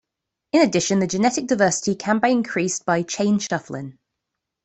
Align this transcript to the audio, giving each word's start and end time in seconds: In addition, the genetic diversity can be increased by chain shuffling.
In 0.51 0.61
addition, 0.63 0.97
the 0.97 1.05
genetic 1.05 1.45
diversity 1.45 1.93
can 1.93 2.17
be 2.17 2.31
increased 2.31 2.85
by 2.85 3.03
chain 3.03 3.37
shuffling. 3.37 3.99